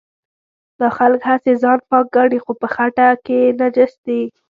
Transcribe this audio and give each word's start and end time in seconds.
دا 0.79 0.87
خلک 0.97 1.21
هسې 1.29 1.51
ځان 1.61 1.79
پاک 1.89 2.05
ګڼي 2.15 2.39
خو 2.43 2.51
په 2.61 2.67
خټه 2.73 3.07
کې 3.25 3.39
نجس 3.59 3.91
دي. 4.05 4.21